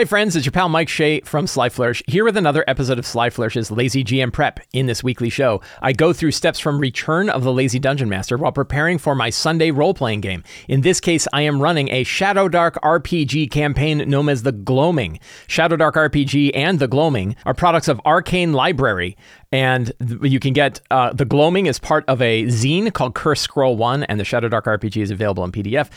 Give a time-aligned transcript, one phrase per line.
[0.00, 3.04] Hey friends, it's your pal Mike Shea from Sly Flourish, here with another episode of
[3.04, 4.60] Sly Flourish's Lazy GM Prep.
[4.72, 8.38] In this weekly show, I go through steps from Return of the Lazy Dungeon Master
[8.38, 10.42] while preparing for my Sunday role playing game.
[10.68, 15.20] In this case, I am running a Shadow Dark RPG campaign known as The Gloaming.
[15.48, 19.18] Shadow Dark RPG and The Gloaming are products of Arcane Library,
[19.52, 19.92] and
[20.22, 24.04] you can get uh, The Gloaming as part of a zine called Cursed Scroll 1,
[24.04, 25.90] and the Shadow Dark RPG is available in PDF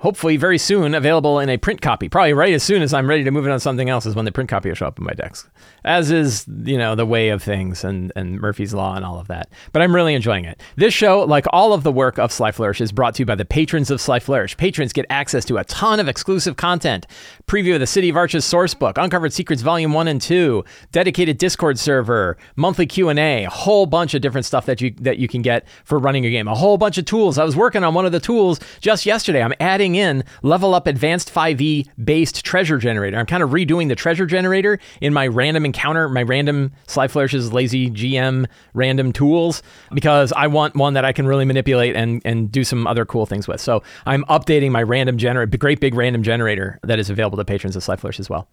[0.00, 2.08] hopefully very soon available in a print copy.
[2.08, 4.24] Probably right as soon as I'm ready to move it on something else is when
[4.24, 5.48] the print copy will show up on my desk.
[5.84, 9.28] As is, you know, the way of things and, and Murphy's Law and all of
[9.28, 9.50] that.
[9.72, 10.60] But I'm really enjoying it.
[10.76, 13.34] This show, like all of the work of Sly Flourish, is brought to you by
[13.34, 14.56] the patrons of Sly Flourish.
[14.56, 17.06] Patrons get access to a ton of exclusive content.
[17.46, 21.38] Preview of the City of Arches source book, Uncovered Secrets Volume 1 and 2, dedicated
[21.38, 25.42] Discord server, monthly Q&A, a whole bunch of different stuff that you that you can
[25.42, 26.48] get for running your game.
[26.48, 27.38] A whole bunch of tools.
[27.38, 29.42] I was working on one of the tools just yesterday.
[29.42, 33.18] I'm adding in Level Up Advanced 5e based treasure generator.
[33.18, 37.52] I'm kind of redoing the treasure generator in my random encounter, my random Sly Flourish's
[37.52, 42.50] lazy GM random tools because I want one that I can really manipulate and, and
[42.50, 43.60] do some other cool things with.
[43.60, 47.76] So I'm updating my random generator, great big random generator that is available to patrons
[47.76, 48.48] of Sly Flourish as well.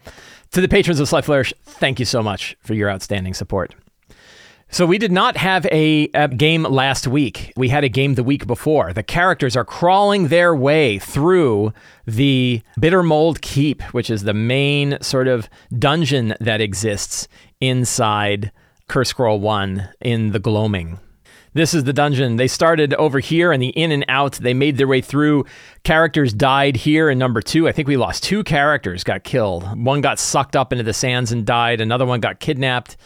[0.52, 3.74] To the patrons of Sly Flourish, thank you so much for your outstanding support.
[4.70, 7.54] So we did not have a, a, game last week.
[7.56, 8.92] We had a game the week before.
[8.92, 11.72] The characters are crawling their way through
[12.06, 17.30] the Bittermold Keep, which is the main sort of dungeon that exists
[17.62, 18.52] inside
[18.90, 21.00] Cursed Scroll 1 in the Gloaming.
[21.54, 22.36] This is the dungeon.
[22.36, 24.34] They started over here and the in and out.
[24.34, 25.46] They made their way through.
[25.84, 27.68] Characters died here in number two.
[27.68, 29.84] I think we lost two characters, got killed.
[29.84, 31.80] One got sucked up into the sands and died.
[31.80, 32.98] Another one got kidnapped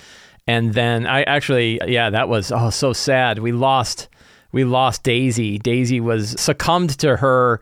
[0.47, 3.39] and then I actually, yeah, that was oh so sad.
[3.39, 4.09] We lost,
[4.51, 5.57] we lost Daisy.
[5.57, 7.61] Daisy was succumbed to her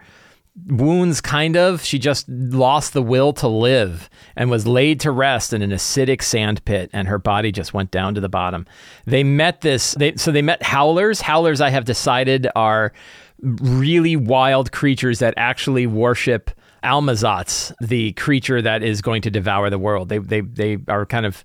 [0.68, 1.84] wounds, kind of.
[1.84, 6.22] She just lost the will to live and was laid to rest in an acidic
[6.22, 8.66] sand pit, and her body just went down to the bottom.
[9.06, 11.22] They met this, they, so they met howlers.
[11.22, 12.92] Howlers, I have decided, are
[13.42, 16.52] really wild creatures that actually worship
[16.84, 20.10] Almazotz, the creature that is going to devour the world.
[20.10, 21.44] They, they, they are kind of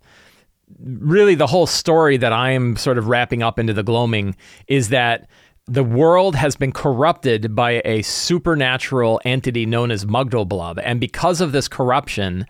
[0.78, 4.36] really the whole story that I'm sort of wrapping up into the gloaming
[4.66, 5.28] is that
[5.66, 10.80] the world has been corrupted by a supernatural entity known as Mugdulblub.
[10.82, 12.47] And because of this corruption,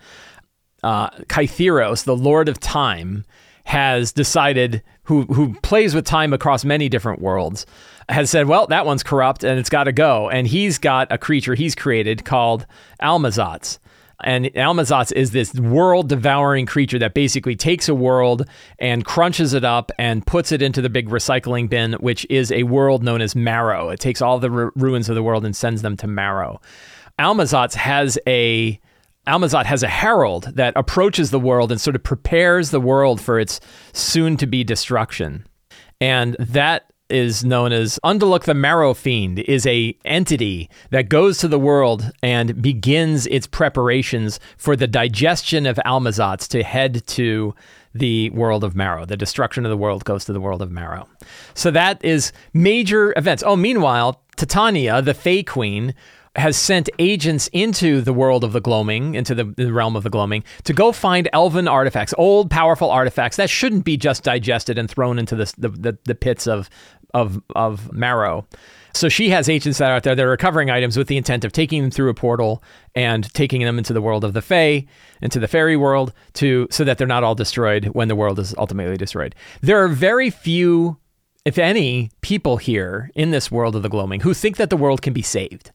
[0.83, 3.23] uh, Kytheros, the Lord of Time,
[3.65, 7.65] has decided, who, who plays with time across many different worlds,
[8.09, 10.29] has said, well, that one's corrupt and it's got to go.
[10.29, 12.67] And he's got a creature he's created called
[13.01, 13.79] Almazotz.
[14.23, 18.47] And Almazotz is this world devouring creature that basically takes a world
[18.79, 22.63] and crunches it up and puts it into the big recycling bin, which is a
[22.63, 23.89] world known as Marrow.
[23.89, 26.61] It takes all the ru- ruins of the world and sends them to Marrow.
[27.19, 28.79] Almazotz has a
[29.27, 33.39] Almazot has a herald that approaches the world and sort of prepares the world for
[33.39, 33.59] its
[33.91, 35.47] soon to be destruction.
[35.99, 41.47] And that is known as Undaluk the Marrow Fiend is a entity that goes to
[41.47, 47.53] the world and begins its preparations for the digestion of Almazotz to head to
[47.93, 49.05] the world of Marrow.
[49.05, 51.07] The destruction of the world goes to the world of Marrow.
[51.53, 53.43] So that is major events.
[53.45, 55.93] Oh, meanwhile, Titania, the Fey Queen,
[56.35, 60.09] has sent agents into the world of the gloaming, into the, the, realm of the
[60.09, 64.89] gloaming, to go find elven artifacts, old powerful artifacts that shouldn't be just digested and
[64.89, 66.69] thrown into the, the, the pits of
[67.13, 68.45] of of Marrow.
[68.93, 71.43] So she has agents that are out there that are recovering items with the intent
[71.43, 72.63] of taking them through a portal
[72.93, 74.85] and taking them into the world of the Fae,
[75.21, 78.55] into the fairy world, to so that they're not all destroyed when the world is
[78.57, 79.35] ultimately destroyed.
[79.61, 80.97] There are very few,
[81.43, 85.01] if any, people here in this world of the gloaming who think that the world
[85.01, 85.71] can be saved.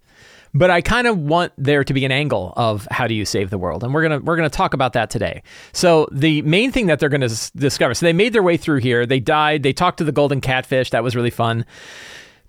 [0.53, 3.51] But I kind of want there to be an angle of how do you save
[3.51, 5.43] the world, and we're gonna we're gonna talk about that today.
[5.73, 7.95] So the main thing that they're gonna s- discover.
[7.95, 9.07] So they made their way through here.
[9.07, 9.63] They died.
[9.63, 10.91] They talked to the golden catfish.
[10.91, 11.65] That was really fun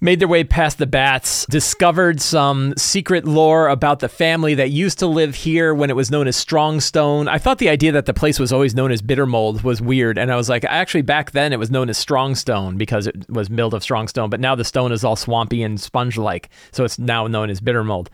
[0.02, 4.98] made their way past the bats, discovered some secret lore about the family that used
[5.00, 7.30] to live here when it was known as Strongstone.
[7.30, 10.32] I thought the idea that the place was always known as Bittermold was weird, and
[10.32, 13.76] I was like, actually, back then it was known as Strongstone because it was milled
[13.76, 17.52] of Strongstone, but now the stone is all swampy and sponge-like, so it's now known
[17.52, 18.10] as Bittermold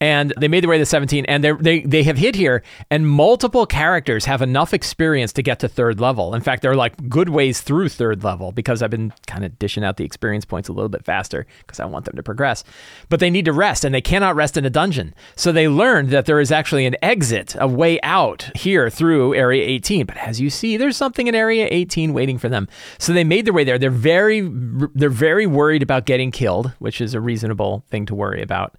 [0.00, 3.08] and they made their way to 17 and they they they have hit here and
[3.08, 6.34] multiple characters have enough experience to get to third level.
[6.34, 9.84] In fact they're like good ways through third level because i've been kind of dishing
[9.84, 12.62] out the experience points a little bit faster because i want them to progress.
[13.08, 15.14] But they need to rest and they cannot rest in a dungeon.
[15.36, 19.64] So they learned that there is actually an exit a way out here through area
[19.64, 22.68] 18 but as you see there's something in area 18 waiting for them.
[22.98, 23.78] So they made their way there.
[23.78, 24.48] They're very
[24.94, 28.76] they're very worried about getting killed which is a reasonable thing to worry about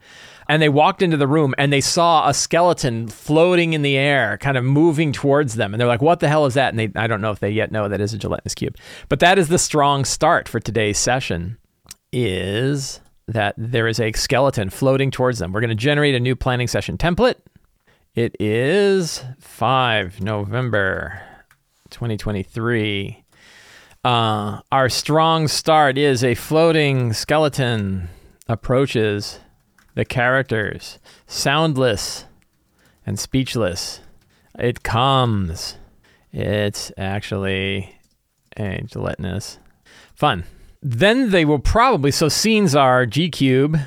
[0.49, 4.37] and they walked into the room and they saw a skeleton floating in the air,
[4.39, 5.73] kind of moving towards them.
[5.73, 7.51] And they're like, "What the hell is that?" And they, I don't know if they
[7.51, 8.75] yet know that is a gelatinous cube.
[9.07, 11.57] But that is the strong start for today's session.
[12.11, 15.53] Is that there is a skeleton floating towards them.
[15.53, 17.35] We're going to generate a new planning session template.
[18.15, 21.21] It is 5 November
[21.91, 23.23] 2023.
[24.03, 28.09] Uh, our strong start is a floating skeleton
[28.47, 29.39] approaches
[29.99, 30.97] the characters,
[31.27, 32.23] soundless
[33.05, 33.99] and speechless.
[34.57, 35.75] It comes.
[36.31, 37.99] It's actually
[38.55, 39.59] a gelatinous.
[40.15, 40.45] Fun.
[40.81, 43.77] Then they will probably, so scenes are G Cube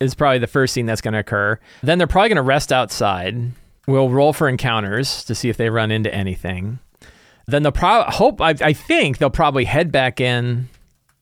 [0.00, 1.58] is probably the first scene that's going to occur.
[1.82, 3.52] Then they're probably going to rest outside.
[3.86, 6.78] We'll roll for encounters to see if they run into anything.
[7.46, 8.42] Then they'll probably hope.
[8.42, 10.68] I, I think they'll probably head back in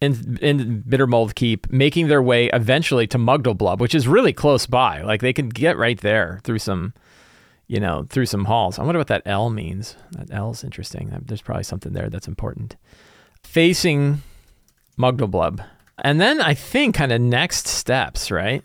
[0.01, 5.03] in in Bittermold Keep, making their way eventually to Mugdulblub, which is really close by.
[5.03, 6.95] Like they can get right there through some,
[7.67, 8.79] you know, through some halls.
[8.79, 9.97] I wonder what that L means.
[10.13, 11.17] That L is interesting.
[11.25, 12.77] There's probably something there that's important.
[13.43, 14.23] Facing
[14.99, 15.65] Mugdulblub,
[15.99, 18.63] and then I think kind of next steps, right?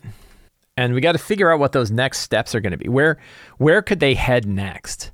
[0.76, 2.88] And we got to figure out what those next steps are going to be.
[2.88, 3.18] Where
[3.58, 5.10] where could they head next?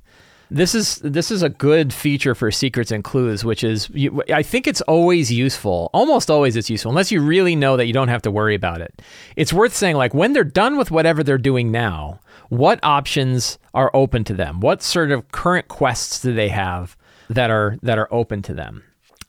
[0.49, 4.43] This is this is a good feature for secrets and clues, which is you, I
[4.43, 5.89] think it's always useful.
[5.93, 8.79] Almost always it's useful, unless you really know that you don't have to worry about
[8.79, 9.01] it.
[9.35, 13.91] It's worth saying like when they're done with whatever they're doing now, what options are
[13.93, 14.61] open to them?
[14.61, 16.95] What sort of current quests do they have
[17.29, 18.83] that are that are open to them?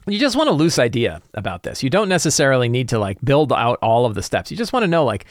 [0.06, 1.82] You just want a loose idea about this.
[1.82, 4.50] You don't necessarily need to like build out all of the steps.
[4.50, 5.26] You just want to know like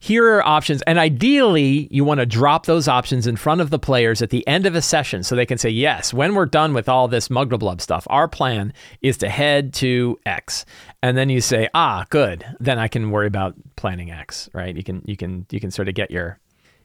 [0.00, 0.80] here are options.
[0.82, 4.46] And ideally, you want to drop those options in front of the players at the
[4.48, 7.28] end of a session so they can say, yes, when we're done with all this
[7.28, 10.64] Mugdulblub stuff, our plan is to head to X.
[11.02, 12.44] And then you say, ah, good.
[12.58, 14.74] Then I can worry about planning X, right?
[14.74, 16.38] You can you can you can sort of get your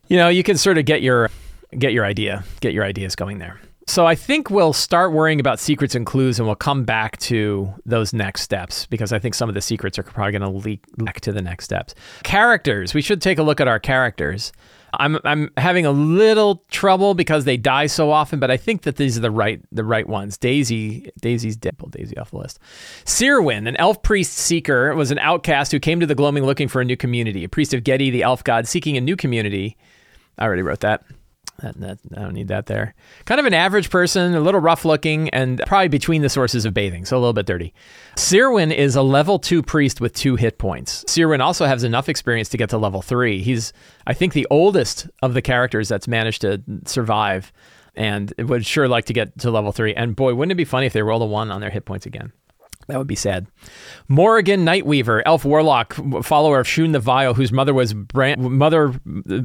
[0.07, 1.31] you know, you can sort of get your
[1.77, 3.59] get your idea, get your ideas going there.
[3.87, 7.71] So I think we'll start worrying about secrets and clues and we'll come back to
[7.85, 10.83] those next steps because I think some of the secrets are probably going to leak
[10.97, 11.93] back to the next steps.
[12.23, 14.51] Characters, we should take a look at our characters.
[14.99, 18.95] I'm I'm having a little trouble because they die so often, but I think that
[18.95, 20.37] these are the right the right ones.
[20.37, 21.77] Daisy Daisy's dead.
[21.77, 22.59] Pull Daisy off the list.
[23.03, 26.81] Sirwin, an elf priest seeker, was an outcast who came to the Gloaming looking for
[26.81, 27.43] a new community.
[27.43, 29.77] A priest of Gedi, the elf god, seeking a new community.
[30.37, 31.03] I already wrote that.
[31.61, 32.95] That, that, I don't need that there.
[33.23, 36.73] Kind of an average person, a little rough looking, and probably between the sources of
[36.73, 37.73] bathing, so a little bit dirty.
[38.17, 41.05] Sirwin is a level two priest with two hit points.
[41.07, 43.41] Sirwin also has enough experience to get to level three.
[43.41, 43.71] He's,
[44.05, 47.53] I think, the oldest of the characters that's managed to survive,
[47.95, 49.93] and would sure like to get to level three.
[49.95, 52.05] And boy, wouldn't it be funny if they rolled a one on their hit points
[52.05, 52.33] again?
[52.87, 53.47] That would be sad.
[54.07, 58.93] Morrigan Nightweaver, elf warlock, follower of Shune the Vile, whose mother was brand, mother,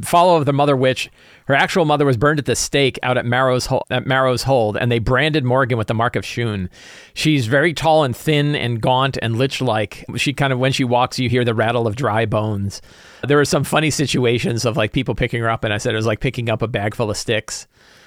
[0.04, 1.10] follower of the Mother Witch.
[1.46, 4.92] Her actual mother was burned at the stake out at Marrow's at Marrow's Hold, and
[4.92, 6.68] they branded Morrigan with the mark of Shune.
[7.14, 10.04] She's very tall and thin and gaunt and lich-like.
[10.16, 12.82] She kind of when she walks, you hear the rattle of dry bones.
[13.26, 15.96] There were some funny situations of like people picking her up, and I said it
[15.96, 17.66] was like picking up a bag full of sticks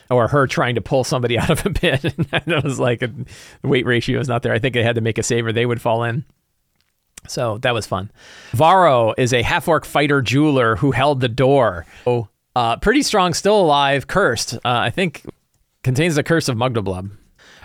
[0.10, 2.04] or her trying to pull somebody out of a pit.
[2.32, 3.12] and it was like a
[3.64, 4.54] weight ratio is not there.
[4.54, 6.26] I think they had to make a save or they would fall in.
[7.28, 8.12] So that was fun.
[8.52, 11.86] Varro is a half orc fighter jeweler who held the door.
[12.06, 14.56] Oh, uh, pretty strong, still alive, cursed.
[14.56, 15.26] Uh, I think
[15.84, 17.12] contains the curse of Mugdulblub.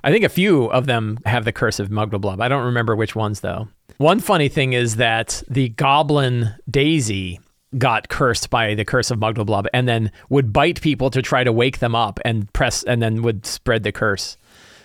[0.04, 2.40] I think a few of them have the curse of Mugdulblub.
[2.40, 3.68] I don't remember which ones though.
[3.98, 7.40] One funny thing is that the goblin Daisy
[7.76, 11.52] got cursed by the curse of Mugdulblub and then would bite people to try to
[11.52, 14.38] wake them up and press and then would spread the curse.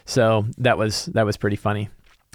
[0.06, 1.90] So that was that was pretty funny.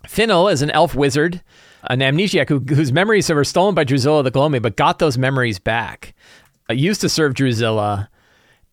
[0.06, 1.42] Finnel is an elf wizard,
[1.84, 5.58] an amnesiac who, whose memories were stolen by Drusilla the Gloaming, but got those memories
[5.58, 6.14] back.
[6.70, 8.08] Uh, used to serve Drusilla,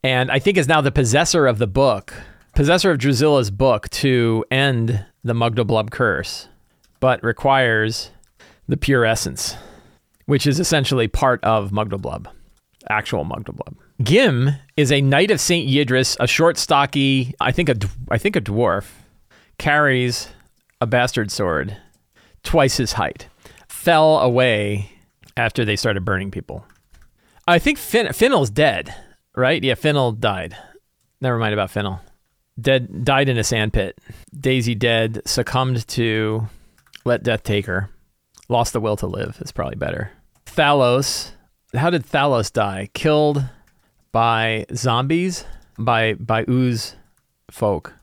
[0.03, 2.13] and I think is now the possessor of the book,
[2.53, 6.47] possessor of Drusilla's book to end the Mugdulblub curse,
[6.99, 8.11] but requires
[8.67, 9.55] the pure essence
[10.25, 12.27] which is essentially part of Mugdulblub,
[12.89, 13.75] actual Mugdulblub.
[14.03, 17.75] Gim is a knight of Saint Yidris, a short, stocky, I think a,
[18.11, 18.89] I think a dwarf,
[19.57, 20.27] carries
[20.81, 21.77] a bastard sword,
[22.43, 23.27] twice his height.
[23.69, 24.91] Fell away
[25.37, 26.65] after they started burning people.
[27.47, 28.93] I think fin- Finnel's dead,
[29.35, 29.63] right?
[29.63, 30.57] Yeah, Finnel died.
[31.21, 32.01] Never mind about Finnel.
[32.59, 33.99] Dead, died in a sandpit.
[34.37, 36.47] Daisy dead, succumbed to
[37.03, 37.89] let death take her.
[38.47, 40.11] Lost the will to live is probably better.
[40.45, 41.31] Thalos.
[41.73, 42.89] How did Thalos die?
[42.93, 43.43] Killed
[44.11, 45.45] by zombies?
[45.77, 46.95] By by ooze
[47.51, 47.93] folk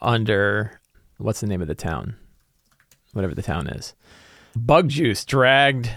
[0.00, 0.80] under
[1.18, 2.16] what's the name of the town?
[3.12, 3.94] Whatever the town is.
[4.54, 5.90] Bug juice dragged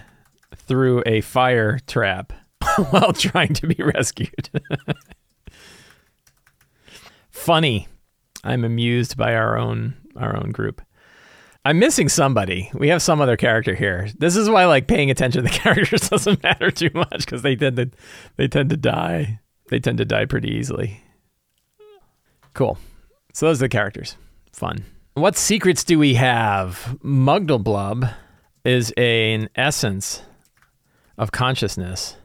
[0.56, 2.34] through a fire trap.
[2.90, 4.50] while trying to be rescued.
[7.30, 7.88] Funny.
[8.44, 10.82] I'm amused by our own our own group.
[11.66, 12.72] I'm missing somebody.
[12.74, 14.10] We have some other character here.
[14.18, 17.56] This is why like paying attention to the characters doesn't matter too much because they
[17.56, 17.90] tend to
[18.38, 19.40] they tend to die.
[19.68, 21.04] They tend to die pretty easily.
[22.54, 22.78] Cool.
[23.34, 24.16] So those are the characters.
[24.52, 24.86] Fun.
[25.14, 26.98] What secrets do we have?
[27.04, 28.14] Mugdulblub
[28.64, 30.24] is a, an essence
[31.18, 32.18] of consciousness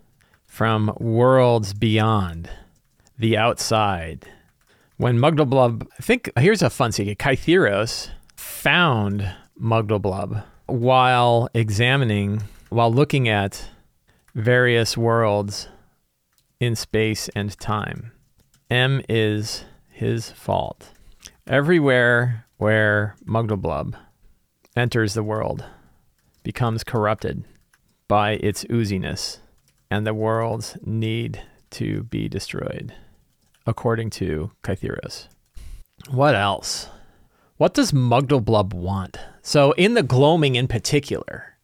[0.47, 2.49] from worlds beyond,
[3.19, 4.27] the outside.
[4.97, 7.19] When Mugdulblub, I think here's a fun secret.
[7.19, 8.11] Kytheros
[8.45, 9.27] found
[9.61, 13.71] Mugdulblub while examining, while looking at
[14.35, 15.69] various worlds
[16.61, 18.13] in space and time.
[18.71, 20.91] M is his fault.
[21.47, 23.95] Everywhere where Mugdulblub
[24.77, 25.65] enters the world
[26.43, 27.45] becomes corrupted
[28.09, 29.39] by its ooziness,
[29.91, 32.95] and the worlds need to be destroyed,
[33.67, 35.29] according to Kytheros.
[36.11, 36.89] What else?
[37.65, 39.19] What does Mugdulblub want?
[39.41, 41.57] So, in the gloaming in particular,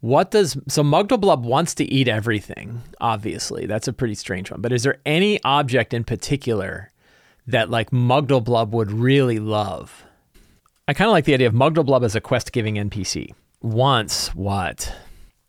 [0.00, 2.82] what does so Mugdulblub wants to eat everything?
[3.00, 4.60] Obviously, that's a pretty strange one.
[4.60, 6.90] But is there any object in particular
[7.46, 10.04] that like Mugdulblub would really love?
[10.88, 13.34] I kind of like the idea of Mugdulblub as a quest-giving NPC.
[13.62, 14.96] Wants what?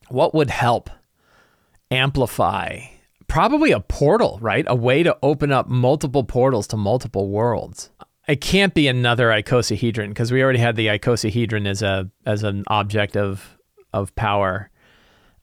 [0.09, 0.91] What would help
[1.89, 2.81] amplify?
[3.27, 4.65] Probably a portal, right?
[4.67, 7.89] A way to open up multiple portals to multiple worlds.
[8.27, 12.63] It can't be another icosahedron because we already had the icosahedron as a as an
[12.67, 13.57] object of
[13.93, 14.71] of power.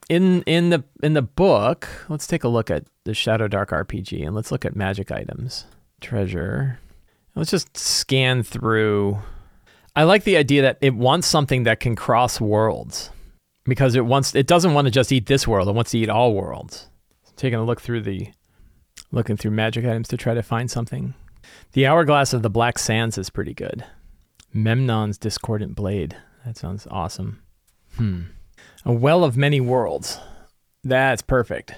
[0.09, 4.25] In in the in the book, let's take a look at the Shadow Dark RPG
[4.25, 5.65] and let's look at magic items.
[6.01, 6.79] Treasure.
[7.35, 9.17] Let's just scan through.
[9.95, 13.11] I like the idea that it wants something that can cross worlds
[13.63, 16.09] because it wants it doesn't want to just eat this world, it wants to eat
[16.09, 16.89] all worlds.
[17.35, 18.29] Taking a look through the
[19.11, 21.13] looking through magic items to try to find something.
[21.73, 23.83] The Hourglass of the Black Sands is pretty good.
[24.53, 26.15] Memnon's Discordant Blade.
[26.45, 27.41] That sounds awesome.
[27.97, 28.21] Hmm.
[28.85, 30.19] A Well of Many Worlds.
[30.83, 31.75] That's perfect.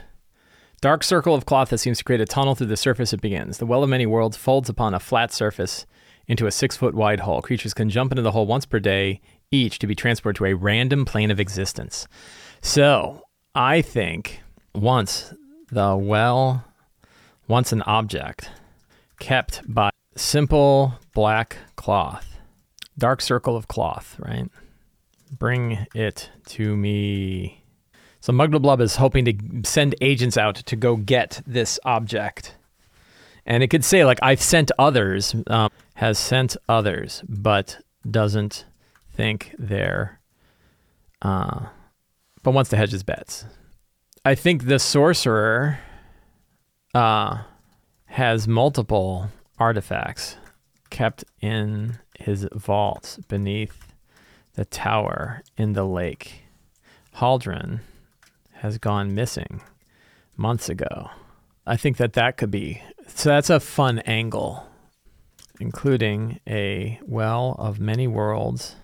[0.81, 3.57] Dark circle of cloth that seems to create a tunnel through the surface it begins.
[3.57, 5.85] The Well of Many Worlds folds upon a flat surface
[6.27, 7.41] into a six foot wide hole.
[7.41, 10.55] Creatures can jump into the hole once per day, each to be transported to a
[10.55, 12.07] random plane of existence.
[12.61, 14.41] So, I think
[14.73, 15.33] once
[15.71, 16.65] the well,
[17.47, 18.49] once an object
[19.25, 22.37] kept by simple black cloth,
[22.95, 24.51] dark circle of cloth, right?
[25.31, 27.63] Bring it to me.
[28.19, 29.33] So Mugdulblub is hoping to
[29.67, 32.53] send agents out to go get this object.
[33.47, 38.65] And it could say, like, I've sent others, um, has sent others, but doesn't
[39.11, 40.19] think they're,
[41.23, 41.65] uh,
[42.43, 43.45] but wants to hedge his bets.
[44.23, 45.79] I think the sorcerer,
[46.93, 47.41] uh,
[48.15, 49.29] has multiple
[49.59, 50.37] artifacts
[50.89, 53.93] kept in his vault beneath
[54.53, 56.45] the tower in the lake.
[57.17, 57.81] Haldren
[58.53, 59.59] has gone missing
[60.37, 61.09] months ago.
[61.67, 64.65] I think that that could be so that's a fun angle,
[65.59, 68.77] including a well of many worlds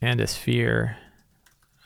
[0.00, 0.96] and a sphere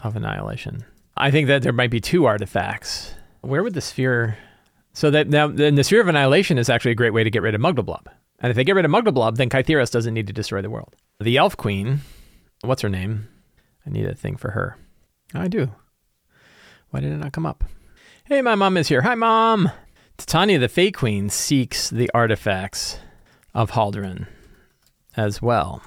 [0.03, 0.85] of annihilation.
[1.17, 3.15] I think that there might be two artifacts.
[3.41, 4.37] Where would the sphere
[4.93, 7.43] so that now then the sphere of annihilation is actually a great way to get
[7.43, 8.07] rid of Mugdulblub.
[8.41, 10.97] And if they get rid of Mugdulblub, then Kytheros doesn't need to destroy the world.
[11.21, 12.01] The Elf Queen,
[12.63, 13.29] what's her name?
[13.87, 14.77] I need a thing for her.
[15.35, 15.73] I do.
[16.91, 17.65] Why did it not come up?
[18.25, 19.03] Hey, my mom is here.
[19.03, 19.71] Hi, mom.
[20.17, 22.99] Titania the Fey Queen seeks the artifacts
[23.55, 24.27] of Haldren
[25.17, 25.83] as well.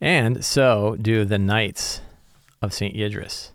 [0.00, 2.00] And so do the Knights
[2.62, 2.94] of St.
[2.94, 3.50] Yidris.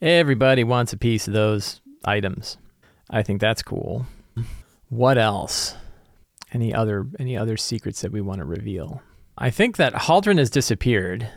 [0.00, 2.58] Everybody wants a piece of those items.
[3.10, 4.06] I think that's cool.
[4.88, 5.74] What else?
[6.52, 9.02] Any other any other secrets that we want to reveal?
[9.36, 11.28] I think that Haldren has disappeared,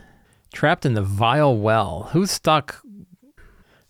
[0.52, 2.08] trapped in the vile well.
[2.12, 2.82] Who stuck?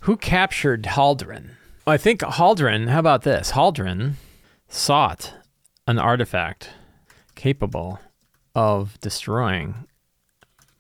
[0.01, 1.51] Who captured Haldren?
[1.87, 2.89] I think Haldren.
[2.89, 3.53] How about this?
[3.53, 4.15] Haldren
[4.69, 5.35] sought
[5.87, 6.71] an artifact
[7.35, 8.01] capable
[8.55, 9.87] of destroying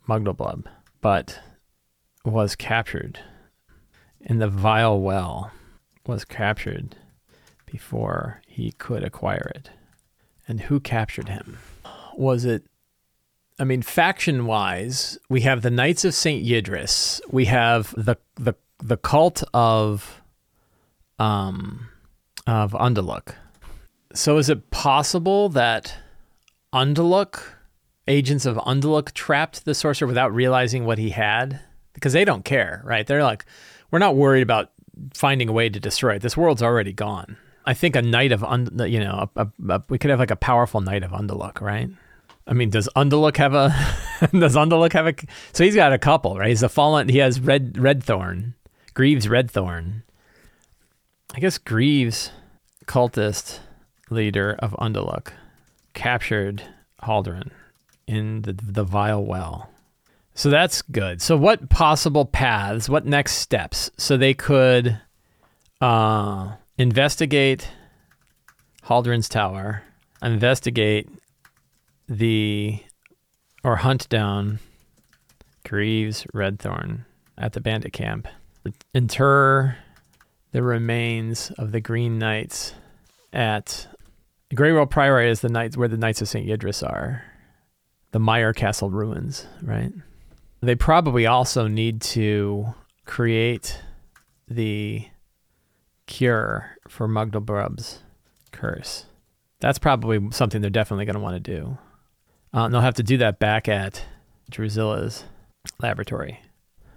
[0.08, 0.64] Mugdulblub,
[1.00, 1.40] but
[2.24, 3.20] was captured
[4.20, 5.52] in the vile well.
[6.06, 6.96] Was captured
[7.70, 9.70] before he could acquire it.
[10.48, 11.58] And who captured him?
[12.16, 12.64] Was it
[13.60, 16.44] I mean, faction wise, we have the Knights of St.
[16.44, 17.20] Yidris.
[17.30, 20.22] We have the the the cult of
[21.18, 21.88] um
[22.46, 23.34] of Undaluk.
[24.14, 25.94] So is it possible that
[26.72, 27.42] Undaluk,
[28.08, 31.60] agents of Undaluk trapped the sorcerer without realizing what he had?
[31.92, 33.06] Because they don't care, right?
[33.06, 33.44] They're like,
[33.90, 34.70] we're not worried about
[35.12, 36.22] finding a way to destroy it.
[36.22, 39.82] This world's already gone I think a knight of und, you know, a, a, a,
[39.88, 41.90] we could have like a powerful knight of Undaluk, right?
[42.46, 43.68] I mean, does Undaluk have a
[44.32, 45.14] does Undaluk have a
[45.52, 46.48] so he's got a couple, right?
[46.48, 48.54] He's a fallen he has red red thorn,
[48.94, 50.02] Greaves red thorn.
[51.34, 52.32] I guess Greaves,
[52.86, 53.60] cultist
[54.10, 55.28] leader of Undaluk,
[55.94, 56.62] captured
[57.02, 57.50] Haldurin
[58.06, 59.70] in the the vile well.
[60.34, 61.20] So that's good.
[61.20, 63.90] So what possible paths, what next steps?
[63.98, 64.98] So they could
[65.80, 67.68] uh, investigate
[68.84, 69.82] Haldren's tower,
[70.22, 71.10] investigate
[72.08, 72.82] the
[73.62, 74.60] or hunt down
[75.68, 77.04] Greaves Redthorn
[77.36, 78.26] at the bandit camp,
[78.94, 79.76] inter
[80.52, 82.72] the remains of the Green Knights
[83.30, 83.86] at
[84.54, 86.48] Greywell Priory is the knights where the Knights of St.
[86.48, 87.22] Yidris are.
[88.12, 89.92] The Mire Castle ruins, right?
[90.62, 93.82] They probably also need to create
[94.48, 95.06] the
[96.10, 98.00] cure for Mugdulblub's
[98.52, 99.06] curse.
[99.60, 101.78] That's probably something they're definitely going to want to do.
[102.52, 104.04] Uh, they'll have to do that back at
[104.50, 105.24] Drusilla's
[105.80, 106.40] laboratory.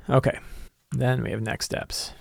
[0.09, 0.37] Okay,
[0.91, 2.11] then we have next steps.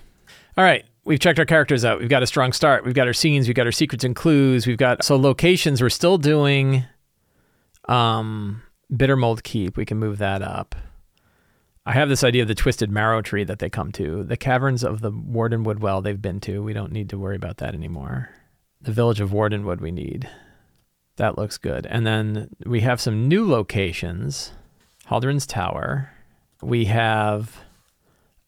[0.55, 1.99] All right, we've checked our characters out.
[1.99, 2.85] We've got a strong start.
[2.85, 3.47] We've got our scenes.
[3.47, 4.67] We've got our secrets and clues.
[4.67, 5.81] We've got so locations.
[5.81, 6.83] We're still doing
[7.89, 9.77] um, Bittermold Keep.
[9.77, 10.75] We can move that up.
[11.85, 14.23] I have this idea of the twisted marrow tree that they come to.
[14.23, 16.63] The caverns of the Wardenwood Well they've been to.
[16.63, 18.29] We don't need to worry about that anymore.
[18.81, 20.29] The village of Wardenwood we need.
[21.17, 21.85] That looks good.
[21.85, 24.53] And then we have some new locations.
[25.07, 26.09] Haldurin's Tower.
[26.61, 27.59] We have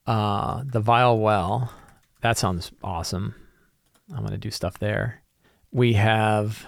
[0.07, 1.73] uh, the Vile Well.
[2.21, 3.35] That sounds awesome.
[4.11, 5.21] I'm going to do stuff there.
[5.71, 6.65] We have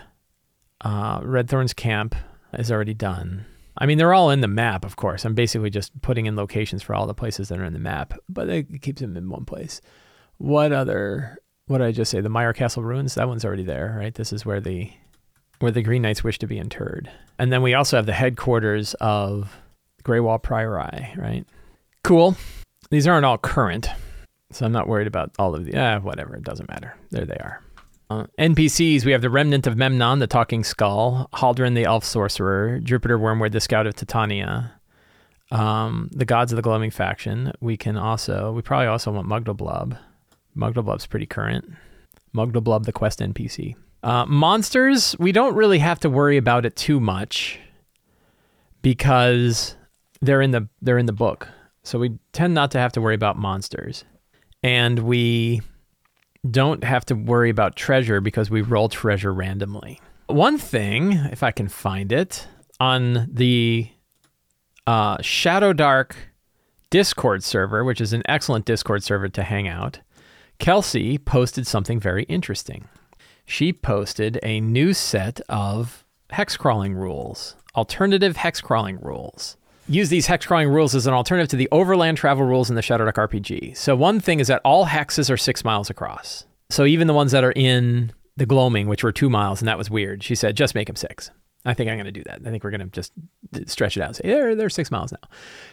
[0.82, 2.16] uh, Redthorn's Camp
[2.54, 3.46] is already done.
[3.80, 5.26] I mean, they're all in the map, of course.
[5.26, 8.14] I'm basically just putting in locations for all the places that are in the map,
[8.28, 9.82] but it keeps them in one place.
[10.38, 11.40] What other?
[11.68, 12.22] What did I just say?
[12.22, 13.16] The Mire Castle ruins.
[13.16, 14.14] That one's already there, right?
[14.14, 14.92] This is where the
[15.60, 18.94] where the Green Knights wish to be interred, and then we also have the headquarters
[18.96, 19.58] of
[20.04, 21.46] Greywall Priory, right?
[22.04, 22.36] Cool.
[22.90, 23.90] These aren't all current,
[24.52, 25.76] so I'm not worried about all of the.
[25.78, 26.36] Ah, whatever.
[26.36, 26.96] It doesn't matter.
[27.12, 27.62] There they are.
[28.10, 32.80] Uh, NPCs, we have the Remnant of Memnon, the Talking Skull, Haldurin, the Elf Sorcerer,
[32.80, 34.74] Jupiter Wormwood, the Scout of Titania,
[35.52, 37.52] um, the Gods of the Gloaming Faction.
[37.60, 39.98] We can also, we probably also want Mugdulblub.
[40.56, 41.70] Mugdulblub's pretty current.
[42.34, 43.76] Mugdulblub, the quest NPC.
[44.04, 47.60] Uh, monsters, we don't really have to worry about it too much
[48.82, 49.76] because
[50.22, 51.50] they're in the they're in the book.
[51.84, 54.06] So we tend not to have to worry about monsters.
[54.64, 55.62] And we
[56.50, 60.00] don't have to worry about treasure because we roll treasure randomly.
[60.28, 62.48] One thing, if I can find it,
[62.80, 63.90] on the
[64.86, 66.16] uh, Shadow Dark
[66.90, 70.00] Discord server, which is an excellent Discord server to hang out,
[70.60, 72.88] Kelsey posted something very interesting.
[73.46, 79.57] She posted a new set of hex crawling rules, alternative hex crawling rules.
[79.90, 82.82] Use these hex crawling rules as an alternative to the overland travel rules in the
[82.82, 83.78] Shadowdark RPG.
[83.78, 86.46] So, one thing is that all hexes are six miles across.
[86.70, 89.78] So, even the ones that are in the gloaming, which were two miles, and that
[89.78, 91.32] was weird, she said, just make them six.
[91.66, 92.42] I think I'm going to do that.
[92.46, 93.12] I think we're going to just
[93.66, 94.16] stretch it out.
[94.16, 95.20] Say they're they're six miles now.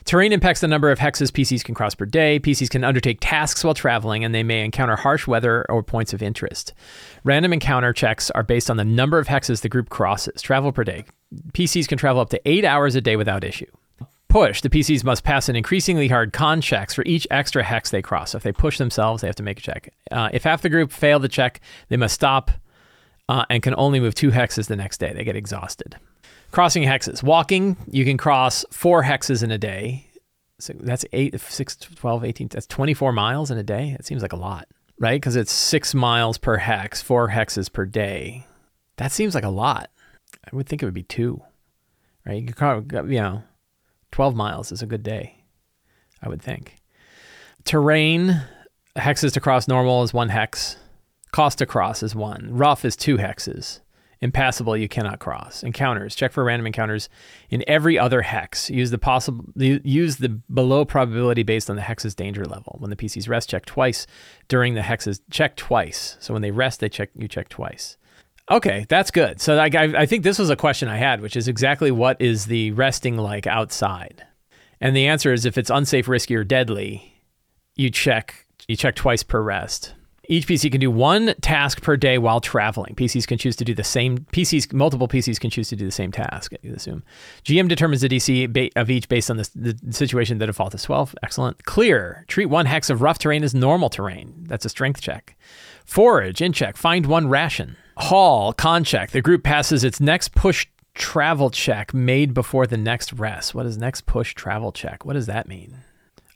[0.04, 2.40] Terrain impacts the number of hexes PCs can cross per day.
[2.40, 6.22] PCs can undertake tasks while traveling, and they may encounter harsh weather or points of
[6.22, 6.72] interest.
[7.22, 10.42] Random encounter checks are based on the number of hexes the group crosses.
[10.42, 11.04] Travel per day.
[11.52, 13.70] PCs can travel up to eight hours a day without issue.
[14.34, 14.62] Push.
[14.62, 18.32] The PCs must pass an increasingly hard con checks for each extra hex they cross.
[18.32, 19.94] So if they push themselves, they have to make a check.
[20.10, 22.50] Uh, if half the group fail the check, they must stop
[23.28, 25.12] uh, and can only move two hexes the next day.
[25.12, 26.00] They get exhausted.
[26.50, 27.22] Crossing hexes.
[27.22, 30.08] Walking, you can cross four hexes in a day.
[30.58, 33.94] So that's 8, 6, 12, 18, that's 24 miles in a day.
[33.96, 34.66] It seems like a lot,
[34.98, 35.20] right?
[35.20, 38.48] Because it's six miles per hex, four hexes per day.
[38.96, 39.90] That seems like a lot.
[40.44, 41.40] I would think it would be two,
[42.26, 42.42] right?
[42.42, 43.44] You, could, you know,
[44.14, 45.42] 12 miles is a good day,
[46.22, 46.76] I would think.
[47.64, 48.42] Terrain,
[48.96, 50.76] hexes to cross normal is one hex.
[51.32, 52.48] Cost to cross is one.
[52.52, 53.80] Rough is two hexes.
[54.20, 55.64] Impassable, you cannot cross.
[55.64, 56.14] Encounters.
[56.14, 57.08] Check for random encounters
[57.50, 58.70] in every other hex.
[58.70, 62.76] Use the possible use the below probability based on the hex's danger level.
[62.78, 64.06] When the PCs rest, check twice.
[64.46, 66.16] During the hexes, check twice.
[66.20, 67.96] So when they rest, they check you check twice.
[68.50, 69.40] Okay, that's good.
[69.40, 72.46] So I, I think this was a question I had, which is exactly what is
[72.46, 74.26] the resting like outside?
[74.80, 77.22] And the answer is if it's unsafe, risky, or deadly,
[77.74, 79.94] you check you check twice per rest.
[80.26, 82.94] Each PC can do one task per day while traveling.
[82.94, 84.18] PCs can choose to do the same.
[84.32, 86.52] PCs, multiple PCs can choose to do the same task.
[86.54, 87.02] I assume.
[87.44, 90.38] GM determines the DC of each based on the, the situation.
[90.38, 91.14] The default is 12.
[91.22, 91.64] Excellent.
[91.64, 92.24] Clear.
[92.26, 94.44] Treat one hex of rough terrain as normal terrain.
[94.46, 95.36] That's a strength check.
[95.84, 96.78] Forage in check.
[96.78, 97.76] Find one ration.
[97.96, 99.10] Haul con check.
[99.10, 103.54] The group passes its next push travel check made before the next rest.
[103.54, 105.04] What is next push travel check?
[105.04, 105.78] What does that mean?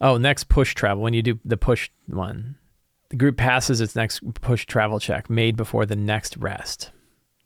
[0.01, 2.57] Oh, next push travel when you do the push one.
[3.11, 6.91] The group passes its next push travel check made before the next rest.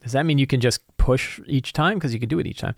[0.02, 1.94] Does that mean you can just push each time?
[1.94, 2.74] Because you can do it each time.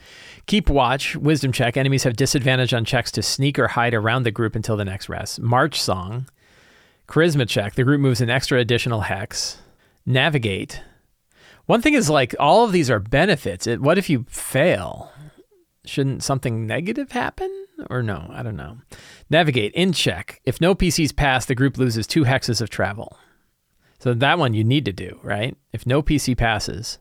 [0.46, 1.76] Keep watch, wisdom check.
[1.76, 5.08] Enemies have disadvantage on checks to sneak or hide around the group until the next
[5.08, 5.40] rest.
[5.40, 6.28] March song,
[7.08, 7.74] charisma check.
[7.74, 9.58] The group moves an extra additional hex.
[10.04, 10.82] Navigate.
[11.66, 13.66] One thing is like all of these are benefits.
[13.66, 15.12] It, what if you fail?
[15.86, 17.66] Shouldn't something negative happen?
[17.90, 18.78] Or no, I don't know.
[19.30, 20.40] Navigate in check.
[20.44, 23.18] If no PCs pass, the group loses two hexes of travel.
[23.98, 25.56] So that one you need to do, right?
[25.72, 26.98] If no PC passes,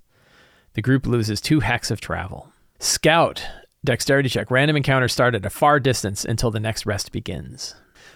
[0.74, 2.52] the group loses two hex of travel.
[2.80, 3.46] Scout,
[3.84, 4.50] dexterity check.
[4.50, 7.76] Random encounter start at a far distance until the next rest begins.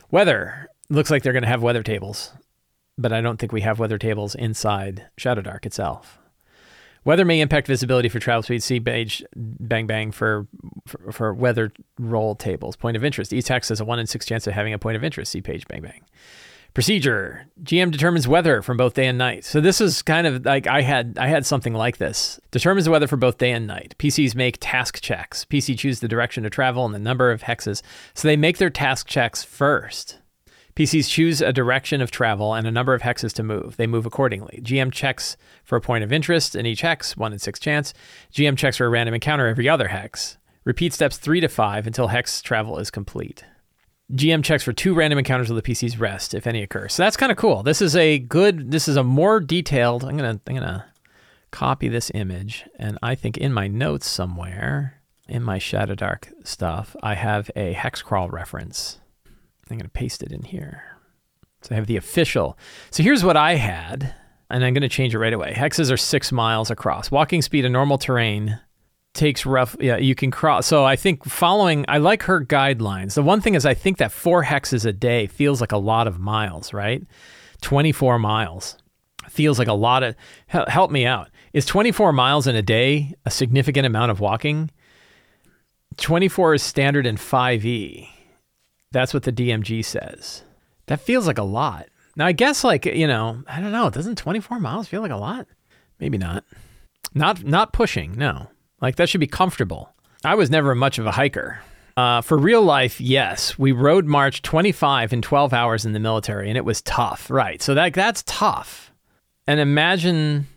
[0.09, 0.69] Weather.
[0.89, 2.31] Looks like they're going to have weather tables,
[2.97, 6.17] but I don't think we have weather tables inside Shadowdark itself.
[7.07, 8.61] Weather may impact visibility for travel speed.
[8.61, 10.45] See page bang bang for,
[10.85, 12.75] for, for weather roll tables.
[12.75, 13.31] Point of interest.
[13.31, 15.31] Hex has a one in six chance of having a point of interest.
[15.31, 16.01] See page bang bang.
[16.73, 17.45] Procedure.
[17.63, 19.45] GM determines weather from both day and night.
[19.45, 22.41] So this is kind of like I had I had something like this.
[22.51, 23.95] Determines the weather for both day and night.
[23.99, 25.45] PCs make task checks.
[25.45, 27.81] PC choose the direction to travel and the number of hexes.
[28.15, 30.17] So they make their task checks first.
[30.77, 33.77] PCs choose a direction of travel and a number of hexes to move.
[33.77, 34.61] They move accordingly.
[34.63, 37.95] GM checks for a point of interest in each hex, one in six chance.
[38.31, 40.37] GM checks for a random encounter every other hex.
[40.65, 43.43] Repeat steps three to five until hex travel is complete.
[44.13, 46.87] GM checks for two random encounters with the PC's rest, if any occur.
[46.89, 47.63] So that's kind of cool.
[47.63, 48.69] This is a good.
[48.69, 50.03] This is a more detailed.
[50.03, 50.39] I'm gonna.
[50.45, 50.85] I'm gonna
[51.49, 57.15] copy this image, and I think in my notes somewhere, in my Shadowdark stuff, I
[57.15, 58.99] have a hex crawl reference.
[59.71, 60.83] I'm going to paste it in here.
[61.61, 62.57] So I have the official.
[62.91, 64.13] So here's what I had,
[64.49, 65.53] and I'm going to change it right away.
[65.53, 67.11] Hexes are six miles across.
[67.11, 68.59] Walking speed in normal terrain
[69.13, 69.75] takes rough.
[69.79, 70.67] Yeah, you can cross.
[70.67, 73.15] So I think following, I like her guidelines.
[73.15, 76.07] The one thing is, I think that four hexes a day feels like a lot
[76.07, 77.03] of miles, right?
[77.61, 78.77] 24 miles
[79.29, 80.15] feels like a lot of.
[80.47, 81.29] Help me out.
[81.53, 84.69] Is 24 miles in a day a significant amount of walking?
[85.97, 88.07] 24 is standard in 5e.
[88.91, 90.43] That's what the DMG says.
[90.87, 91.87] That feels like a lot.
[92.15, 93.89] Now, I guess, like, you know, I don't know.
[93.89, 95.47] Doesn't 24 miles feel like a lot?
[95.99, 96.43] Maybe not.
[97.13, 98.49] Not not pushing, no.
[98.81, 99.93] Like, that should be comfortable.
[100.23, 101.59] I was never much of a hiker.
[101.95, 106.47] Uh, for real life, yes, we rode March 25 in 12 hours in the military,
[106.47, 107.61] and it was tough, right?
[107.61, 108.91] So that that's tough.
[109.47, 110.47] And imagine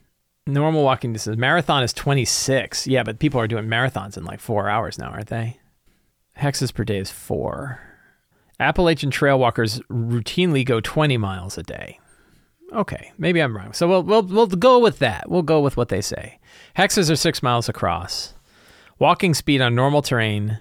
[0.46, 1.36] normal walking distance.
[1.36, 2.86] Marathon is 26.
[2.86, 5.58] Yeah, but people are doing marathons in like four hours now, aren't they?
[6.38, 7.80] Hexes per day is four.
[8.60, 11.98] Appalachian trail walkers routinely go 20 miles a day.
[12.72, 13.72] Okay, maybe I'm wrong.
[13.72, 15.28] So we'll, we'll, we'll go with that.
[15.28, 16.38] We'll go with what they say.
[16.76, 18.34] Hexes are six miles across.
[18.98, 20.60] Walking speed on normal terrain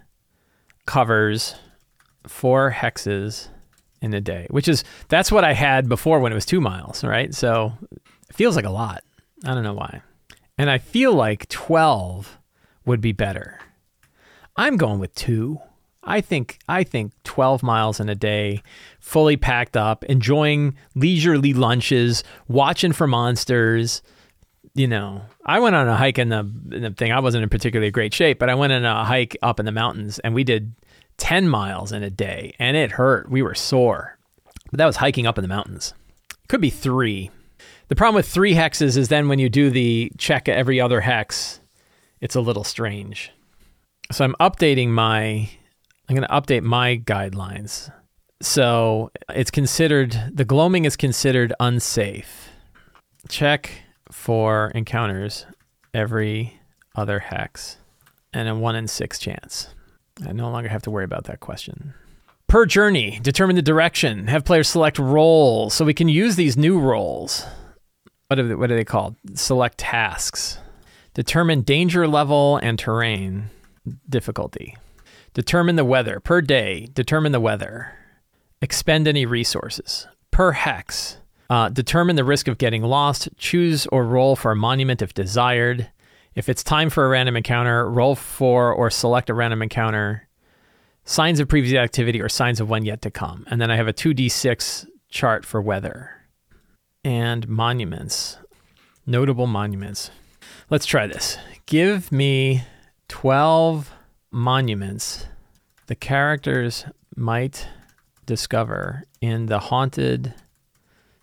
[0.88, 1.56] covers
[2.26, 3.50] four hexes
[4.02, 7.04] in a day, which is, that's what I had before when it was two miles,
[7.04, 7.36] right?
[7.36, 9.04] So it feels like a lot.
[9.46, 10.02] I don't know why.
[10.58, 12.40] And I feel like 12
[12.86, 13.60] would be better.
[14.56, 15.60] I'm going with two.
[16.10, 18.64] I think I think 12 miles in a day,
[19.00, 24.02] fully packed up, enjoying leisurely lunches, watching for monsters.
[24.74, 26.40] You know, I went on a hike in the,
[26.72, 27.12] in the thing.
[27.12, 29.72] I wasn't in particularly great shape, but I went on a hike up in the
[29.72, 30.74] mountains, and we did
[31.18, 33.30] 10 miles in a day, and it hurt.
[33.30, 34.18] We were sore,
[34.72, 35.94] but that was hiking up in the mountains.
[36.48, 37.30] Could be three.
[37.90, 41.60] The problem with three hexes is then when you do the check every other hex,
[42.20, 43.32] it's a little strange.
[44.12, 45.50] So I'm updating my
[46.10, 47.92] I'm going to update my guidelines.
[48.42, 52.50] So it's considered, the gloaming is considered unsafe.
[53.28, 55.46] Check for encounters
[55.94, 56.60] every
[56.96, 57.78] other hex
[58.34, 59.76] and a one in six chance.
[60.28, 61.94] I no longer have to worry about that question.
[62.48, 64.28] Per journey, determine the direction.
[64.28, 67.46] Have players select roles so we can use these new roles.
[68.28, 69.16] What are they, what are they called?
[69.36, 70.58] Select tasks.
[71.14, 73.52] Determine danger level and terrain
[74.10, 74.76] difficulty.
[75.40, 76.90] Determine the weather per day.
[76.92, 77.94] Determine the weather.
[78.62, 81.16] Expend any resources per hex.
[81.50, 83.30] Uh, determine the risk of getting lost.
[83.38, 85.90] Choose or roll for a monument if desired.
[86.36, 90.28] If it's time for a random encounter, roll for or select a random encounter.
[91.06, 93.46] Signs of previous activity or signs of one yet to come.
[93.50, 96.12] And then I have a 2d6 chart for weather.
[97.06, 98.38] and monuments.
[99.06, 100.12] Notable monuments.
[100.70, 101.38] Let's try this.
[101.66, 102.64] Give me
[103.08, 103.94] 12
[104.32, 105.26] monuments
[105.88, 107.68] the characters might
[108.28, 110.36] discover in the haunted,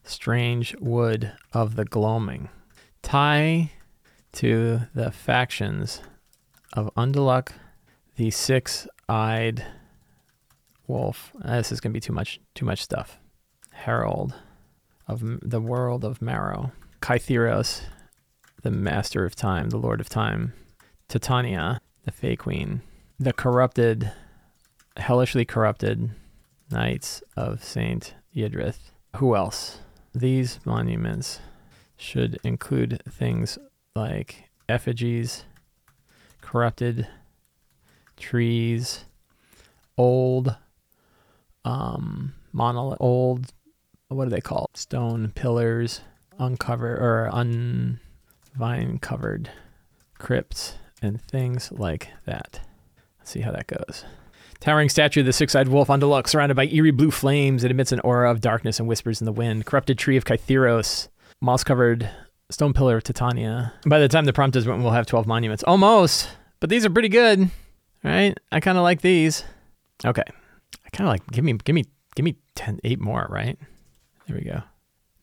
[0.02, 2.48] strange wood of the gloaming.
[3.02, 3.70] Tie
[4.32, 6.02] to the factions
[6.72, 7.50] of Unduluk,
[8.16, 9.64] the six-eyed
[10.88, 11.32] wolf.
[11.44, 12.40] Uh, This is gonna be too much.
[12.56, 13.20] Too much stuff.
[13.70, 14.34] Herald
[15.06, 16.72] of the world of Marrow.
[17.00, 17.82] Kytheros,
[18.62, 20.54] the master of time, the lord of time.
[21.06, 22.82] Titania, the Fey Queen.
[23.18, 24.12] The corrupted,
[24.96, 26.10] hellishly corrupted
[26.70, 28.90] knights of Saint Yidrith.
[29.16, 29.78] Who else?
[30.14, 31.40] These monuments
[31.96, 33.58] should include things
[33.94, 35.44] like effigies,
[36.42, 37.08] corrupted
[38.18, 39.06] trees,
[39.96, 40.56] old
[41.64, 43.52] um monolith old
[44.08, 46.00] what do they call stone pillars
[46.38, 49.50] uncovered or unvine covered
[50.18, 52.60] crypts and things like that
[53.26, 54.04] let's see how that goes
[54.60, 58.00] towering statue of the six-eyed wolf Undaluk surrounded by eerie blue flames it emits an
[58.00, 61.08] aura of darkness and whispers in the wind corrupted tree of kytheros
[61.40, 62.08] moss-covered
[62.50, 65.64] stone pillar of titania by the time the prompt is written we'll have 12 monuments
[65.64, 67.50] almost but these are pretty good
[68.04, 69.44] right i kind of like these
[70.04, 70.22] okay
[70.86, 71.84] I kind of like give me give me
[72.14, 73.58] give me 10 8 more, right?
[74.26, 74.62] There we go.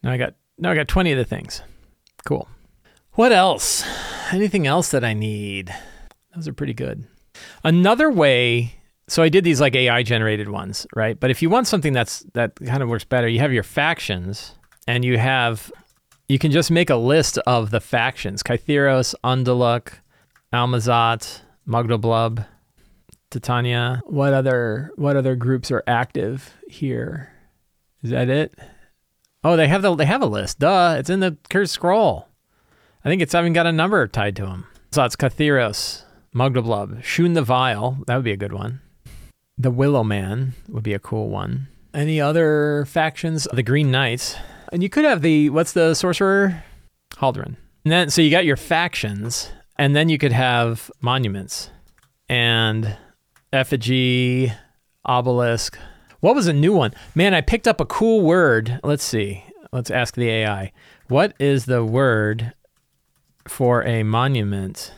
[0.03, 1.61] Now I got now I got 20 of the things.
[2.25, 2.47] Cool.
[3.13, 3.85] What else?
[4.31, 5.73] Anything else that I need?
[6.35, 7.05] Those are pretty good.
[7.63, 8.75] Another way
[9.07, 11.19] so I did these like AI generated ones, right?
[11.19, 14.55] But if you want something that's that kind of works better, you have your factions
[14.87, 15.71] and you have
[16.27, 18.41] you can just make a list of the factions.
[18.43, 19.93] Kytheros, Unduluk,
[20.53, 22.45] Almazat, Mugdulblub,
[23.29, 24.01] Titania.
[24.05, 27.33] What other what other groups are active here?
[28.03, 28.53] Is that it?
[29.43, 30.59] Oh, they have the they have a list.
[30.59, 32.29] Duh, it's in the cursed scroll.
[33.03, 34.65] I think it's even got a number tied to them.
[34.91, 36.02] So it's Kytheros,
[36.33, 37.99] Mugdulblub, Shune the Vile.
[38.07, 38.81] That would be a good one.
[39.57, 41.67] The Willow Man would be a cool one.
[41.93, 43.47] Any other factions?
[43.53, 44.35] The Green Knights.
[44.71, 46.63] And you could have the what's the sorcerer?
[47.17, 47.55] Haldren.
[47.85, 51.69] And then so you got your factions, and then you could have monuments
[52.27, 52.97] and
[53.51, 54.51] effigy,
[55.05, 55.77] obelisk.
[56.19, 56.93] What was a new one?
[57.13, 58.79] Man, I picked up a cool word.
[58.83, 59.43] Let's see.
[59.71, 60.71] Let's ask the AI.
[61.09, 62.53] What is the word
[63.47, 64.93] for a monument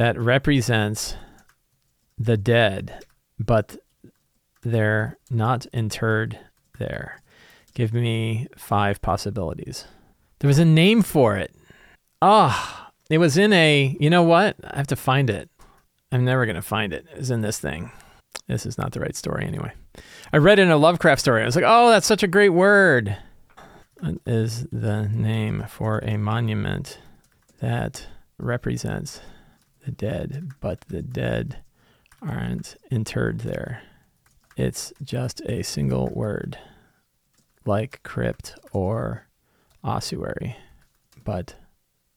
[0.00, 1.14] that represents
[2.16, 3.04] the dead,
[3.38, 3.76] but
[4.62, 6.38] they're not interred
[6.78, 7.20] there?
[7.74, 9.84] Give me five possibilities.
[10.38, 11.54] There was a name for it.
[12.22, 13.94] Ah, it was in a.
[14.00, 14.56] You know what?
[14.64, 15.50] I have to find it.
[16.10, 17.06] I'm never going to find it.
[17.14, 17.92] It's in this thing.
[18.48, 19.72] This is not the right story anyway.
[20.32, 21.42] I read it in a Lovecraft story.
[21.42, 23.18] I was like, oh, that's such a great word.
[24.24, 27.00] Is the name for a monument
[27.58, 28.06] that
[28.38, 29.20] represents
[29.84, 31.62] the dead, but the dead
[32.22, 33.82] aren't interred there?
[34.56, 36.58] It's just a single word,
[37.64, 39.26] like crypt or
[39.82, 40.56] ossuary,
[41.24, 41.54] but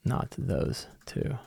[0.04, 1.38] not those two.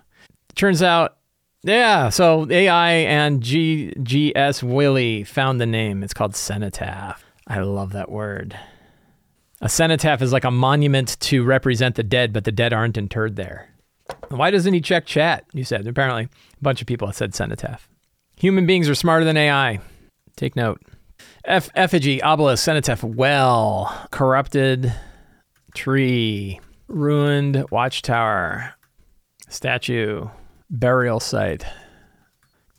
[0.55, 1.19] Turns out
[1.67, 6.05] yeah, so AI and GGS Willie found the name.
[6.05, 7.25] It's called cenotaph.
[7.49, 8.57] I love that word.
[9.61, 13.35] A cenotaph is like a monument to represent the dead, but the dead aren't interred
[13.35, 13.69] there.
[14.29, 15.45] Why doesn't he check chat?
[15.53, 15.87] You said.
[15.87, 16.29] Apparently, a
[16.62, 17.88] bunch of people have said cenotaph.
[18.37, 19.81] Human beings are smarter than AI.
[20.37, 20.83] Take note.
[21.45, 24.92] F- effigy, obelisk, cenotaph, well, corrupted
[25.75, 28.75] tree, ruined watchtower,
[29.49, 30.29] statue,
[30.69, 31.64] burial site,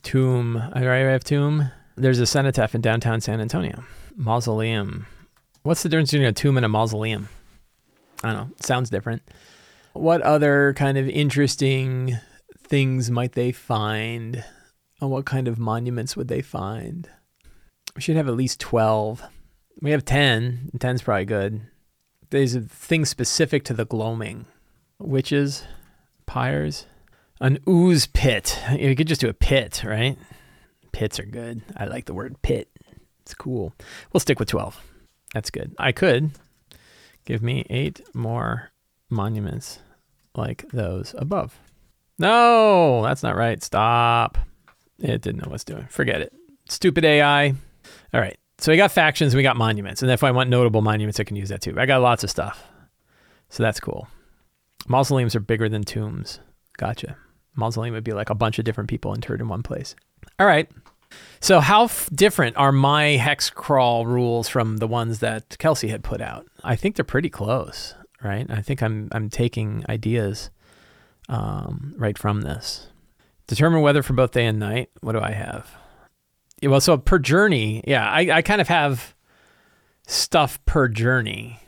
[0.02, 0.62] tomb.
[0.72, 1.70] I have tomb.
[1.96, 3.82] There's a cenotaph in downtown San Antonio.
[4.16, 5.06] Mausoleum.
[5.62, 7.28] What's the difference between a tomb and a mausoleum?
[8.22, 8.54] I don't know.
[8.60, 9.22] Sounds different.
[9.98, 12.18] What other kind of interesting
[12.62, 14.44] things might they find?
[15.00, 17.10] And what kind of monuments would they find?
[17.96, 19.24] We should have at least 12.
[19.82, 20.70] We have 10.
[20.78, 21.62] 10's probably good.
[22.30, 24.46] There's things specific to the gloaming.
[25.00, 25.64] Witches,
[26.26, 26.86] pyres,
[27.40, 28.56] an ooze pit.
[28.70, 30.16] You could just do a pit, right?
[30.92, 31.62] Pits are good.
[31.76, 32.68] I like the word pit.
[33.22, 33.74] It's cool.
[34.12, 34.80] We'll stick with 12.
[35.34, 35.74] That's good.
[35.76, 36.30] I could
[37.24, 38.70] give me eight more
[39.10, 39.80] monuments
[40.38, 41.58] like those above.
[42.18, 43.62] No, that's not right.
[43.62, 44.38] Stop.
[44.98, 45.86] It didn't know what it's doing.
[45.90, 46.32] Forget it.
[46.68, 47.48] Stupid AI.
[48.12, 48.36] All right.
[48.58, 50.02] So we got factions, we got monuments.
[50.02, 51.78] And if I want notable monuments, I can use that too.
[51.78, 52.64] I got lots of stuff.
[53.50, 54.08] So that's cool.
[54.88, 56.40] Mausoleums are bigger than tombs.
[56.76, 57.16] Gotcha.
[57.54, 59.94] Mausoleum would be like a bunch of different people interred in one place.
[60.40, 60.68] All right.
[61.40, 66.02] So how f- different are my hex crawl rules from the ones that Kelsey had
[66.02, 66.46] put out?
[66.64, 67.94] I think they're pretty close.
[68.22, 68.46] Right?
[68.50, 70.50] I think I'm I'm taking ideas
[71.28, 72.88] um, right from this.
[73.46, 74.90] Determine weather for both day and night.
[75.00, 75.74] What do I have?
[76.60, 79.14] Yeah, well, so per journey, yeah, I, I kind of have
[80.06, 81.60] stuff per journey,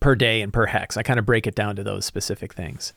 [0.00, 0.96] per day, and per hex.
[0.96, 2.92] I kind of break it down to those specific things.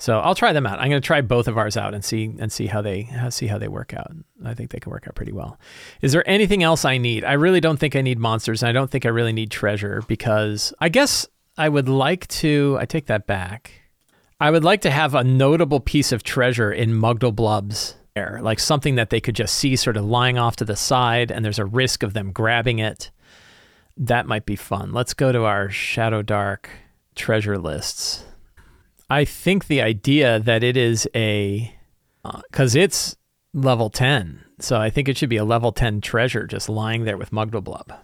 [0.00, 0.78] So I'll try them out.
[0.78, 3.48] I'm going to try both of ours out and see and see how they see
[3.48, 4.12] how they work out.
[4.44, 5.58] I think they can work out pretty well.
[6.00, 7.24] Is there anything else I need?
[7.24, 8.62] I really don't think I need monsters.
[8.62, 11.26] And I don't think I really need treasure because I guess
[11.58, 12.78] I would like to.
[12.80, 13.72] I take that back.
[14.40, 18.94] I would like to have a notable piece of treasure in Mugdulblub's air, like something
[18.94, 21.64] that they could just see sort of lying off to the side, and there's a
[21.64, 23.10] risk of them grabbing it.
[23.96, 24.92] That might be fun.
[24.92, 26.66] Let's go to our Shadowdark
[27.16, 28.24] treasure lists.
[29.10, 31.74] I think the idea that it is a,
[32.22, 33.16] because uh, it's
[33.52, 37.18] level 10, so I think it should be a level 10 treasure just lying there
[37.18, 37.98] with Mugdulblub.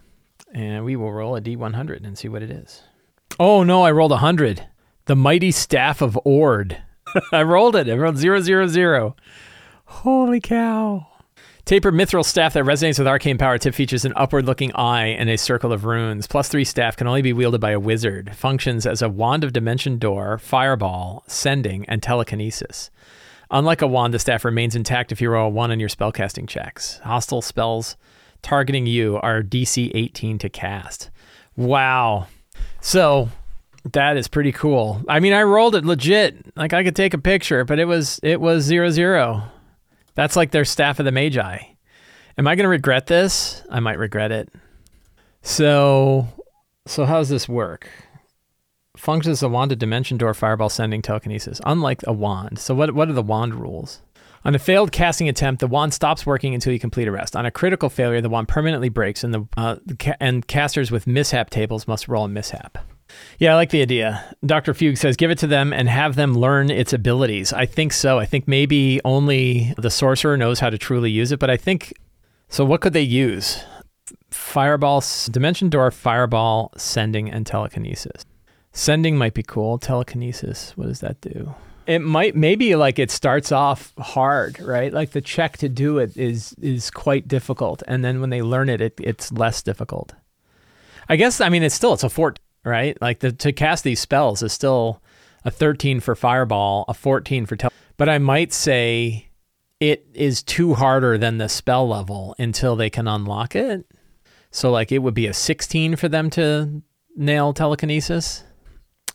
[0.53, 2.81] And we will roll a D100 and see what it is.
[3.39, 4.67] Oh no, I rolled a 100.
[5.05, 6.81] The mighty staff of Ord.
[7.31, 7.87] I rolled it.
[7.89, 9.15] I rolled zero zero zero.
[9.85, 11.07] Holy cow.
[11.65, 15.29] Tapered mithril staff that resonates with arcane power tip features an upward looking eye and
[15.29, 16.27] a circle of runes.
[16.27, 18.35] Plus three staff can only be wielded by a wizard.
[18.35, 22.91] Functions as a wand of dimension door, fireball, sending, and telekinesis.
[23.49, 26.47] Unlike a wand, the staff remains intact if you roll a 1 on your spellcasting
[26.47, 26.99] checks.
[27.03, 27.95] Hostile spells
[28.43, 31.09] targeting you are DC 18 to cast.
[31.55, 32.27] Wow.
[32.85, 33.29] So
[33.93, 35.01] that is pretty cool.
[35.09, 36.55] I mean, I rolled it legit.
[36.55, 39.41] Like I could take a picture, but it was it was zero zero.
[40.13, 41.57] That's like their staff of the Magi.
[42.37, 43.63] Am I going to regret this?
[43.71, 44.49] I might regret it.
[45.41, 46.27] So,
[46.85, 47.89] so how does this work?
[48.95, 51.59] Functions as a wand of dimension door, fireball, sending, telekinesis.
[51.65, 52.59] Unlike a wand.
[52.59, 53.99] So what what are the wand rules?
[54.45, 57.35] On a failed casting attempt, the wand stops working until you complete a rest.
[57.35, 59.77] On a critical failure, the wand permanently breaks, and the, uh,
[60.19, 62.77] and casters with mishap tables must roll a mishap.
[63.39, 64.23] Yeah, I like the idea.
[64.45, 64.75] Dr.
[64.75, 67.53] Fugue says give it to them and have them learn its abilities.
[67.53, 68.19] I think so.
[68.19, 71.93] I think maybe only the sorcerer knows how to truly use it, but I think
[72.47, 72.63] so.
[72.63, 73.63] What could they use?
[74.29, 78.25] Fireball, Dimension Door, Fireball, Sending, and Telekinesis.
[78.73, 79.79] Sending might be cool.
[79.79, 81.55] Telekinesis, what does that do?
[81.87, 84.91] It might maybe like it starts off hard, right?
[84.91, 88.69] Like the check to do it is is quite difficult, and then when they learn
[88.69, 90.13] it, it it's less difficult.
[91.07, 92.99] I guess I mean it's still it's a fort right?
[92.99, 95.01] Like the, to cast these spells is still
[95.45, 97.71] a 13 for fireball, a 14 for tel.
[97.95, 99.29] But I might say
[99.79, 103.85] it is too harder than the spell level until they can unlock it.
[104.51, 106.81] So like it would be a 16 for them to
[107.15, 108.43] nail telekinesis.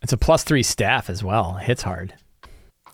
[0.03, 1.55] It's a plus 3 staff as well.
[1.55, 2.15] Hits hard.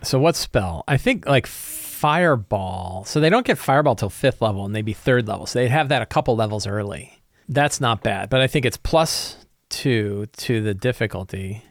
[0.03, 0.85] So what spell?
[0.87, 3.05] I think like fireball.
[3.05, 5.47] So they don't get fireball till 5th level and they'd be 3rd level.
[5.47, 7.23] So they'd have that a couple levels early.
[7.49, 11.65] That's not bad, but I think it's plus two to the difficulty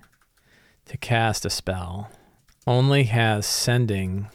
[0.86, 2.12] to cast a spell
[2.68, 4.28] only has sending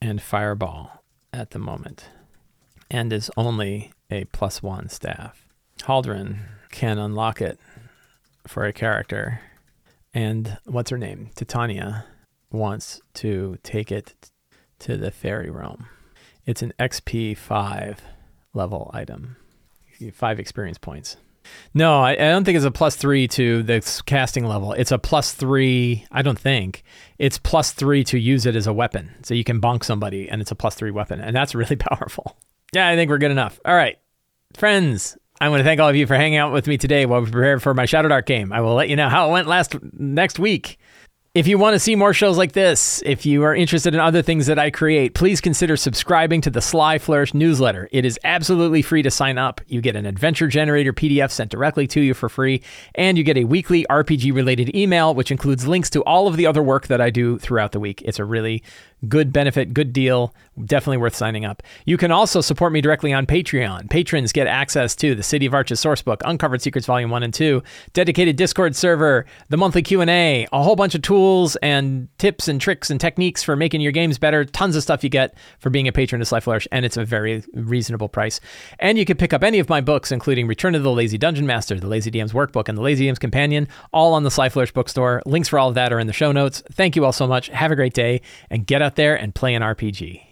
[0.00, 2.08] and fireball at the moment
[2.90, 5.46] and is only a plus one staff.
[5.80, 6.38] Haldren
[6.70, 7.58] can unlock it
[8.46, 9.40] for a character,
[10.14, 11.30] and what's her name?
[11.34, 12.06] Titania
[12.50, 14.14] wants to take it
[14.80, 15.86] to the fairy realm.
[16.46, 18.02] It's an XP 5
[18.54, 19.36] level item,
[20.12, 21.16] five experience points.
[21.74, 24.72] No, I, I, don't think it's a plus three to the casting level.
[24.72, 26.06] It's a plus three.
[26.10, 26.82] I don't think
[27.18, 29.14] it's plus three to use it as a weapon.
[29.22, 32.36] So you can bonk somebody, and it's a plus three weapon, and that's really powerful.
[32.72, 33.60] Yeah, I think we're good enough.
[33.64, 33.98] All right,
[34.54, 35.16] friends.
[35.40, 37.30] I want to thank all of you for hanging out with me today while we
[37.30, 38.52] prepare for my Shadowdark game.
[38.52, 40.78] I will let you know how it went last next week.
[41.38, 44.22] If you want to see more shows like this, if you are interested in other
[44.22, 47.88] things that I create, please consider subscribing to the Sly Flourish newsletter.
[47.92, 49.60] It is absolutely free to sign up.
[49.68, 52.60] You get an adventure generator PDF sent directly to you for free,
[52.96, 56.44] and you get a weekly RPG related email, which includes links to all of the
[56.44, 58.02] other work that I do throughout the week.
[58.02, 58.64] It's a really
[59.06, 60.34] good benefit, good deal.
[60.64, 61.62] Definitely worth signing up.
[61.84, 63.90] You can also support me directly on Patreon.
[63.90, 67.62] Patrons get access to the City of Arches sourcebook, Uncovered Secrets Volume 1 and 2,
[67.92, 72.90] dedicated Discord server, the monthly Q&A, a whole bunch of tools and tips and tricks
[72.90, 74.44] and techniques for making your games better.
[74.44, 77.04] Tons of stuff you get for being a patron of Sly Flourish, and it's a
[77.04, 78.40] very reasonable price.
[78.80, 81.46] And you can pick up any of my books, including Return to the Lazy Dungeon
[81.46, 84.72] Master, the Lazy DM's Workbook, and the Lazy DM's Companion, all on the Sly Flourish
[84.72, 85.22] bookstore.
[85.24, 86.62] Links for all of that are in the show notes.
[86.72, 87.46] Thank you all so much.
[87.48, 90.22] Have a great day, and get out out there and play an RPG.